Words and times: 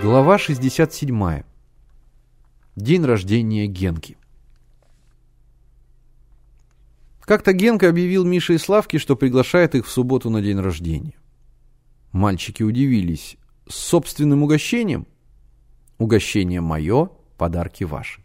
Глава 0.00 0.38
67. 0.38 1.42
День 2.76 3.04
рождения 3.04 3.66
Генки. 3.66 4.16
Как-то 7.20 7.52
Генка 7.52 7.88
объявил 7.88 8.24
Мише 8.24 8.54
и 8.54 8.58
Славке, 8.58 8.98
что 8.98 9.16
приглашает 9.16 9.74
их 9.74 9.86
в 9.86 9.90
субботу 9.90 10.30
на 10.30 10.40
день 10.40 10.60
рождения. 10.60 11.14
Мальчики 12.12 12.62
удивились. 12.62 13.36
С 13.68 13.74
собственным 13.74 14.44
угощением? 14.44 15.08
Угощение 15.98 16.60
мое, 16.60 17.10
подарки 17.36 17.82
ваши. 17.82 18.22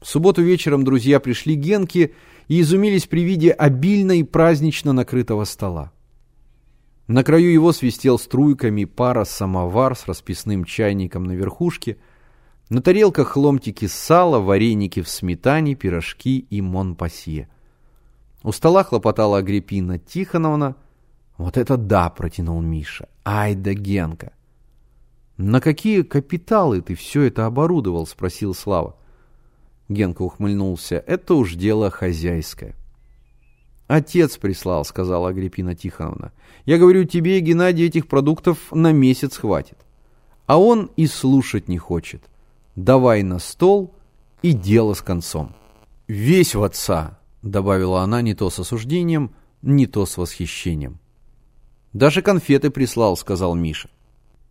В 0.00 0.08
субботу 0.08 0.42
вечером 0.42 0.82
друзья 0.82 1.20
пришли 1.20 1.56
Генке 1.56 2.14
и 2.48 2.62
изумились 2.62 3.06
при 3.06 3.22
виде 3.22 3.50
обильно 3.50 4.12
и 4.12 4.22
празднично 4.22 4.94
накрытого 4.94 5.44
стола. 5.44 5.92
На 7.12 7.24
краю 7.24 7.52
его 7.52 7.72
свистел 7.72 8.18
струйками 8.18 8.86
пара 8.86 9.24
самовар 9.24 9.94
с 9.94 10.06
расписным 10.06 10.64
чайником 10.64 11.24
на 11.24 11.32
верхушке. 11.32 11.98
На 12.70 12.80
тарелках 12.80 13.36
ломтики 13.36 13.86
сала, 13.86 14.38
вареники 14.38 15.02
в 15.02 15.08
сметане, 15.10 15.74
пирожки 15.74 16.38
и 16.38 16.62
монпасье. 16.62 17.50
У 18.42 18.50
стола 18.50 18.82
хлопотала 18.82 19.36
Агриппина 19.36 19.98
Тихоновна. 19.98 20.74
«Вот 21.36 21.58
это 21.58 21.76
да!»— 21.76 22.08
протянул 22.16 22.62
Миша. 22.62 23.10
«Ай 23.26 23.56
да 23.56 23.74
Генка!» 23.74 24.32
«На 25.36 25.60
какие 25.60 26.00
капиталы 26.00 26.80
ты 26.80 26.94
все 26.94 27.24
это 27.24 27.44
оборудовал?»— 27.44 28.06
спросил 28.06 28.54
Слава. 28.54 28.96
Генка 29.90 30.22
ухмыльнулся. 30.22 31.04
«Это 31.06 31.34
уж 31.34 31.56
дело 31.56 31.90
хозяйское». 31.90 32.74
«Отец 33.92 34.38
прислал»,— 34.38 34.84
сказала 34.86 35.28
Агриппина 35.28 35.74
Тихоновна. 35.74 36.32
«Я 36.64 36.78
говорю, 36.78 37.04
тебе, 37.04 37.38
Геннадий, 37.40 37.84
этих 37.84 38.06
продуктов 38.06 38.56
на 38.72 38.90
месяц 38.90 39.36
хватит». 39.36 39.76
А 40.46 40.58
он 40.58 40.90
и 40.96 41.06
слушать 41.06 41.68
не 41.68 41.76
хочет. 41.76 42.22
«Давай 42.74 43.22
на 43.22 43.38
стол 43.38 43.94
и 44.40 44.52
дело 44.52 44.94
с 44.94 45.02
концом». 45.02 45.54
«Весь 46.08 46.54
в 46.54 46.62
отца»,— 46.62 47.18
добавила 47.42 48.00
она 48.00 48.22
не 48.22 48.32
то 48.32 48.48
с 48.48 48.60
осуждением, 48.60 49.34
не 49.60 49.86
то 49.86 50.06
с 50.06 50.16
восхищением. 50.16 50.98
«Даже 51.92 52.22
конфеты 52.22 52.70
прислал»,— 52.70 53.14
сказал 53.18 53.54
Миша. 53.54 53.90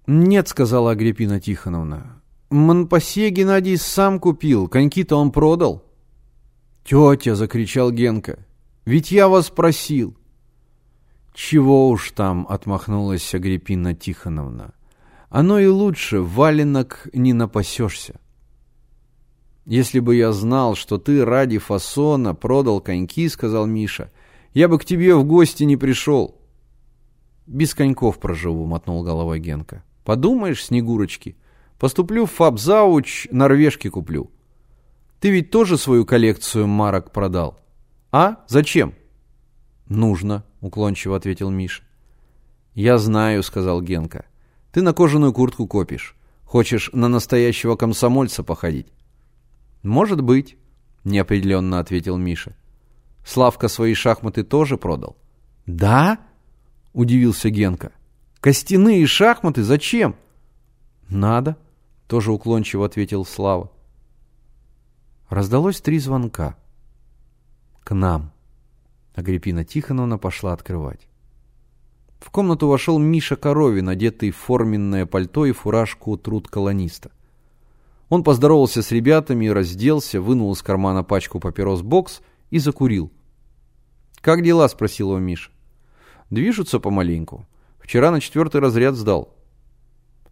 «Нет»,— 0.06 0.48
сказала 0.50 0.92
Агриппина 0.92 1.40
Тихоновна. 1.40 2.22
«Монпасье 2.52 3.32
Геннадий 3.32 3.78
сам 3.78 4.20
купил, 4.20 4.68
коньки-то 4.68 5.16
он 5.16 5.32
продал». 5.32 5.84
«Тетя!»— 6.84 7.34
закричал 7.36 7.90
Генка. 7.90 8.46
Ведь 8.86 9.12
я 9.12 9.28
вас 9.28 9.50
просил. 9.50 10.18
Чего 11.34 11.90
уж 11.90 12.12
там, 12.12 12.46
отмахнулась 12.50 13.34
Агриппина 13.34 13.94
Тихоновна. 13.94 14.74
Оно 15.30 15.60
и 15.60 15.68
лучше, 15.68 16.20
валенок 16.20 17.08
не 17.14 17.34
напасешься. 17.34 18.20
Если 19.66 20.00
бы 20.00 20.16
я 20.16 20.32
знал, 20.32 20.76
что 20.76 20.98
ты 20.98 21.24
ради 21.24 21.58
фасона 21.60 22.34
продал 22.34 22.82
коньки, 22.82 23.30
сказал 23.30 23.66
Миша, 23.68 24.12
я 24.54 24.68
бы 24.68 24.78
к 24.80 24.86
тебе 24.86 25.16
в 25.16 25.24
гости 25.24 25.64
не 25.64 25.78
пришел. 25.78 26.42
Без 27.46 27.74
коньков 27.74 28.20
проживу, 28.20 28.66
мотнул 28.66 29.04
головой 29.04 29.40
Генка. 29.40 29.84
Подумаешь, 30.04 30.66
Снегурочки, 30.66 31.38
поступлю 31.80 32.26
в 32.26 32.32
фабзауч, 32.32 33.28
норвежки 33.32 33.90
куплю. 33.90 34.32
Ты 35.20 35.30
ведь 35.30 35.52
тоже 35.52 35.78
свою 35.78 36.06
коллекцию 36.06 36.68
марок 36.68 37.12
продал? 37.12 37.61
«А? 38.12 38.44
Зачем?» 38.48 38.94
«Нужно»,— 39.88 40.44
уклончиво 40.62 41.16
ответил 41.16 41.50
Миша. 41.50 41.84
«Я 42.74 42.98
знаю»,— 42.98 43.44
сказал 43.44 43.82
Генка. 43.82 44.26
«Ты 44.72 44.82
на 44.82 44.94
кожаную 44.94 45.34
куртку 45.34 45.68
копишь. 45.68 46.16
Хочешь 46.44 46.90
на 46.94 47.08
настоящего 47.08 47.76
комсомольца 47.76 48.44
походить?» 48.44 48.88
«Может 49.84 50.22
быть»,— 50.22 50.58
неопределенно 51.04 51.80
ответил 51.80 52.18
Миша. 52.18 52.56
«Славка 53.26 53.68
свои 53.68 53.94
шахматы 53.94 54.44
тоже 54.44 54.78
продал?» 54.78 55.18
«Да?»— 55.66 56.20
удивился 56.94 57.50
Генка. 57.50 57.92
«Костяные 58.40 59.06
шахматы 59.06 59.64
зачем?» 59.64 60.16
«Надо»,— 61.10 61.58
тоже 62.08 62.32
уклончиво 62.32 62.86
ответил 62.86 63.26
Слава. 63.26 63.72
Раздалось 65.30 65.82
три 65.82 66.00
звонка. 66.00 66.58
К 67.84 67.94
нам. 67.94 68.32
Агриппина 69.16 69.66
Тихоновна 69.66 70.18
пошла 70.18 70.54
открывать. 70.54 71.08
В 72.20 72.30
комнату 72.30 72.68
вошел 72.68 73.00
Миша 73.00 73.36
Коровин, 73.36 73.90
одетый 73.90 74.32
в 74.32 74.38
форменное 74.38 75.06
пальто 75.06 75.46
и 75.46 75.52
фуражку 75.52 76.18
труд 76.18 76.48
колониста. 76.48 77.12
Он 78.10 78.24
поздоровался 78.24 78.84
с 78.84 78.92
ребятами, 78.92 79.48
разделся, 79.48 80.22
вынул 80.22 80.54
из 80.54 80.62
кармана 80.62 81.04
пачку 81.04 81.40
папирос 81.40 81.82
бокс 81.82 82.22
и 82.52 82.60
закурил. 82.60 83.12
«Как 84.22 84.44
дела?»– 84.44 84.68
спросил 84.70 85.10
его 85.10 85.20
Миша. 85.20 85.50
«Движутся 86.30 86.80
помаленьку. 86.80 87.48
Вчера 87.80 88.12
на 88.12 88.22
четвертый 88.22 88.62
разряд 88.62 88.96
сдал». 88.96 89.34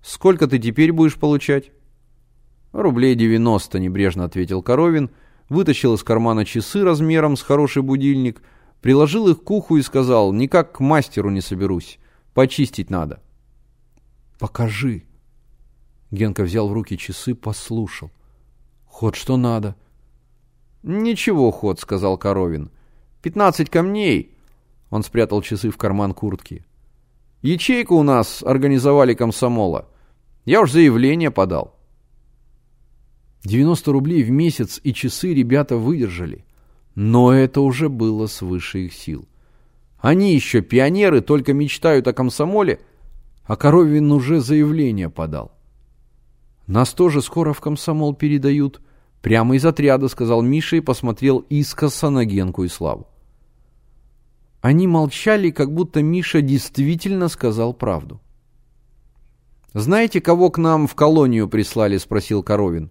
«Сколько 0.02 0.48
ты 0.48 0.60
теперь 0.60 0.92
будешь 0.92 1.16
получать?» 1.16 1.72
«Рублей 2.72 3.16
девяносто»,– 3.16 3.80
небрежно 3.80 4.26
ответил 4.26 4.62
Коровин– 4.62 5.10
вытащил 5.50 5.96
из 5.96 6.04
кармана 6.04 6.46
часы 6.46 6.84
размером 6.84 7.36
с 7.36 7.42
хороший 7.42 7.82
будильник, 7.82 8.42
приложил 8.82 9.28
их 9.28 9.44
к 9.44 9.52
уху 9.52 9.78
и 9.78 9.82
сказал, 9.82 10.32
никак 10.32 10.74
к 10.74 10.80
мастеру 10.80 11.30
не 11.30 11.42
соберусь, 11.42 12.00
почистить 12.34 12.90
надо. 12.90 13.22
«Покажи». 14.40 15.04
Генка 16.12 16.44
взял 16.44 16.70
в 16.70 16.74
руки 16.74 16.98
часы, 16.98 17.36
послушал. 17.36 18.10
«Ход 18.86 19.16
что 19.16 19.36
надо?» 19.36 19.76
«Ничего, 20.82 21.52
ход»,— 21.52 21.80
сказал 21.82 22.18
Коровин. 22.18 22.72
«Пятнадцать 23.22 23.70
камней». 23.70 24.38
Он 24.90 25.04
спрятал 25.04 25.42
часы 25.42 25.70
в 25.70 25.78
карман 25.78 26.14
куртки. 26.14 26.66
«Ячейку 27.42 27.96
у 27.96 28.04
нас 28.04 28.42
организовали 28.44 29.14
комсомола. 29.14 29.90
Я 30.46 30.62
уж 30.62 30.72
заявление 30.72 31.32
подал». 31.32 31.79
90 33.44 33.92
рублей 33.92 34.24
в 34.24 34.32
месяц 34.32 34.80
и 34.84 34.94
часы 34.94 35.34
ребята 35.34 35.78
выдержали. 35.78 36.46
Но 36.96 37.32
это 37.32 37.62
уже 37.62 37.90
было 37.90 38.28
свыше 38.28 38.86
их 38.86 38.94
сил. 38.94 39.28
Они 40.00 40.34
еще 40.34 40.62
пионеры, 40.62 41.22
только 41.22 41.54
мечтают 41.54 42.08
о 42.08 42.14
комсомоле, 42.14 42.80
а 43.46 43.56
Коровин 43.56 44.12
уже 44.12 44.40
заявление 44.40 45.10
подал. 45.10 45.52
Нас 46.68 46.94
тоже 46.94 47.22
скоро 47.22 47.54
в 47.54 47.62
комсомол 47.62 48.14
передают. 48.14 48.82
Прямо 49.22 49.56
из 49.56 49.66
отряда, 49.66 50.08
сказал 50.08 50.42
Миша 50.42 50.78
и 50.78 50.82
посмотрел 50.82 51.40
искоса 51.50 52.10
на 52.10 52.26
Генку 52.26 52.64
и 52.64 52.70
Славу. 52.70 53.08
Они 54.62 54.88
молчали, 54.88 55.52
как 55.52 55.74
будто 55.74 56.02
Миша 56.02 56.42
действительно 56.42 57.28
сказал 57.28 57.74
правду. 57.74 58.22
«Знаете, 59.74 60.20
кого 60.22 60.50
к 60.50 60.58
нам 60.58 60.88
в 60.88 60.96
колонию 60.96 61.48
прислали?»– 61.48 61.98
спросил 61.98 62.44
Коровин. 62.44 62.90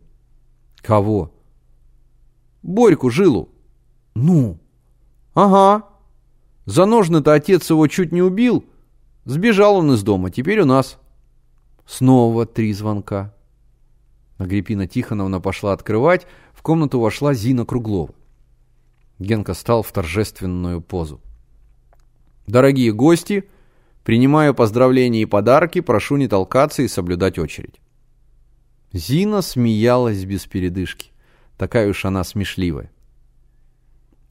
Кого? 0.80 1.32
Борьку 2.62 3.10
Жилу. 3.10 3.50
Ну? 4.14 4.58
Ага. 5.34 5.86
За 6.66 6.86
ножны-то 6.86 7.32
отец 7.32 7.70
его 7.70 7.86
чуть 7.86 8.12
не 8.12 8.22
убил. 8.22 8.64
Сбежал 9.24 9.76
он 9.76 9.92
из 9.92 10.02
дома, 10.02 10.30
теперь 10.30 10.60
у 10.60 10.64
нас. 10.64 10.98
Снова 11.86 12.46
три 12.46 12.72
звонка. 12.72 13.34
Агриппина 14.36 14.86
Тихоновна 14.86 15.40
пошла 15.40 15.72
открывать, 15.72 16.26
в 16.52 16.62
комнату 16.62 17.00
вошла 17.00 17.34
Зина 17.34 17.64
Круглова. 17.64 18.14
Генка 19.18 19.54
стал 19.54 19.82
в 19.82 19.90
торжественную 19.90 20.80
позу. 20.80 21.20
«Дорогие 22.46 22.92
гости, 22.92 23.48
принимаю 24.04 24.54
поздравления 24.54 25.22
и 25.22 25.26
подарки, 25.26 25.80
прошу 25.80 26.16
не 26.16 26.28
толкаться 26.28 26.82
и 26.82 26.88
соблюдать 26.88 27.38
очередь». 27.38 27.80
Зина 28.92 29.42
смеялась 29.42 30.24
без 30.24 30.46
передышки. 30.46 31.10
Такая 31.56 31.88
уж 31.88 32.04
она 32.04 32.24
смешливая. 32.24 32.90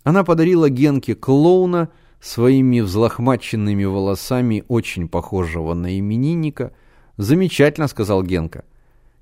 Она 0.04 0.24
подарила 0.24 0.70
Генке 0.70 1.16
клоуна 1.16 1.90
своими 2.20 2.80
взлохмаченными 2.80 3.84
волосами, 3.84 4.64
очень 4.68 5.08
похожего 5.08 5.74
на 5.74 6.00
именинника. 6.00 6.74
«Замечательно»,— 7.18 7.88
сказал 7.90 8.24
Генка. 8.24 8.66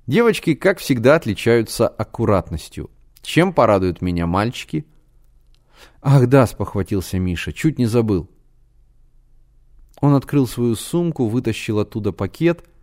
«Девочки, 0.06 0.54
как 0.54 0.78
всегда, 0.78 1.16
отличаются 1.16 1.88
аккуратностью. 1.88 2.90
Чем 3.20 3.52
порадуют 3.52 4.00
меня 4.00 4.26
мальчики?» 4.26 4.86
«Ах 6.00 6.28
да»,— 6.28 6.46
спохватился 6.46 7.18
Миша,— 7.18 7.52
«чуть 7.54 7.78
не 7.78 7.86
забыл». 7.86 8.30
Он 10.00 10.14
открыл 10.14 10.46
свою 10.46 10.76
сумку, 10.76 11.26
вытащил 11.26 11.80
оттуда 11.80 12.12
пакет— 12.12 12.64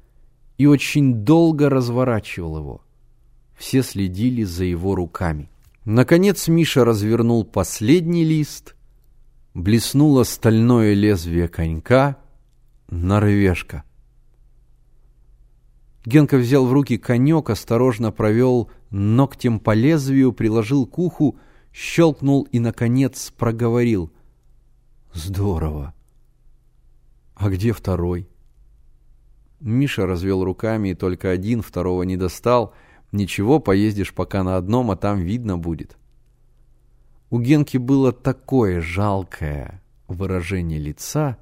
и 0.64 0.66
очень 0.66 1.26
долго 1.26 1.70
разворачивал 1.70 2.58
его. 2.58 2.82
Все 3.54 3.84
следили 3.84 4.44
за 4.44 4.64
его 4.64 4.96
руками. 4.96 5.50
Наконец 5.84 6.48
Миша 6.48 6.86
развернул 6.86 7.44
последний 7.44 8.24
лист, 8.24 8.74
блеснуло 9.54 10.24
стальное 10.24 10.94
лезвие 10.94 11.50
конька, 11.50 12.16
норвежка. 12.90 13.84
Генка 16.06 16.38
взял 16.38 16.66
в 16.66 16.72
руки 16.72 16.98
конек, 16.98 17.50
осторожно 17.50 18.14
провел 18.14 18.72
ногтем 18.90 19.60
по 19.60 19.74
лезвию, 19.74 20.32
приложил 20.32 20.86
к 20.86 20.98
уху, 20.98 21.38
щелкнул 21.74 22.44
и, 22.44 22.60
наконец, 22.60 23.34
проговорил. 23.38 24.14
«Здорово! 25.14 25.94
А 27.36 27.50
где 27.50 27.74
второй?» 27.74 28.30
Миша 29.64 30.06
развел 30.06 30.44
руками 30.44 30.90
и 30.90 30.94
только 30.94 31.32
один, 31.32 31.62
второго 31.62 32.04
не 32.04 32.18
достал. 32.18 32.74
«Ничего, 33.14 33.60
поездишь 33.60 34.14
пока 34.14 34.44
на 34.44 34.58
одном, 34.58 34.92
а 34.92 34.96
там 34.98 35.20
видно 35.20 35.58
будет». 35.58 35.98
У 37.30 37.40
Генки 37.40 37.78
было 37.78 38.12
такое 38.12 38.82
жалкое 38.82 39.82
выражение 40.08 40.80
лица, 40.80 41.38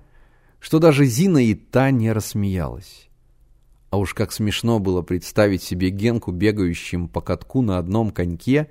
что 0.59 0.79
даже 0.79 1.05
Зина 1.05 1.43
и 1.43 1.55
та 1.55 1.89
не 1.91 2.11
рассмеялась. 2.11 3.09
А 3.89 3.97
уж 3.97 4.13
как 4.13 4.31
смешно 4.31 4.79
было 4.79 5.01
представить 5.01 5.63
себе 5.63 5.89
Генку, 5.89 6.31
бегающим 6.31 7.07
по 7.07 7.21
катку 7.21 7.61
на 7.61 7.77
одном 7.77 8.11
коньке. 8.11 8.69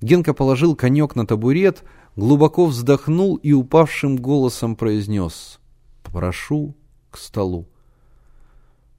Генка 0.00 0.34
положил 0.34 0.74
конек 0.74 1.16
на 1.16 1.26
табурет, 1.26 1.84
глубоко 2.14 2.66
вздохнул 2.66 3.36
и 3.36 3.52
упавшим 3.52 4.16
голосом 4.16 4.76
произнес 4.76 5.60
«Прошу 6.02 6.74
к 7.10 7.18
столу». 7.18 7.68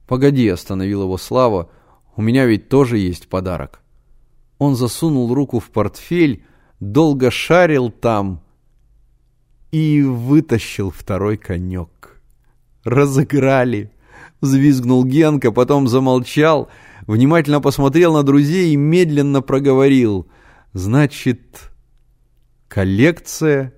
«Погоди»,— 0.08 0.48
остановил 0.48 1.02
его 1.02 1.18
Слава,— 1.18 1.70
«у 2.16 2.22
меня 2.22 2.46
ведь 2.46 2.70
тоже 2.70 2.96
есть 2.96 3.28
подарок». 3.28 3.82
Он 4.56 4.74
засунул 4.74 5.32
руку 5.34 5.60
в 5.60 5.70
портфель, 5.70 6.44
долго 6.80 7.30
шарил 7.30 7.90
там 7.90 8.42
и 9.70 10.02
вытащил 10.02 10.90
второй 10.90 11.36
конек. 11.36 12.20
«Разыграли!»— 12.84 13.92
взвизгнул 14.40 15.04
Генка, 15.04 15.52
потом 15.52 15.86
замолчал, 15.86 16.70
внимательно 17.06 17.60
посмотрел 17.60 18.14
на 18.14 18.22
друзей 18.22 18.72
и 18.72 18.76
медленно 18.76 19.42
проговорил. 19.42 20.26
«Значит, 20.72 21.70
коллекция, 22.66 23.74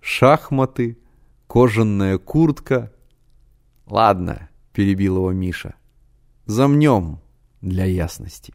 шахматы, 0.00 0.98
кожаная 1.46 2.16
куртка...» 2.16 2.90
«Ладно»,— 3.86 4.48
перебил 4.74 5.16
его 5.16 5.32
Миша,— 5.32 5.74
«замнем 6.46 7.20
для 7.62 7.86
ясности». 7.86 8.52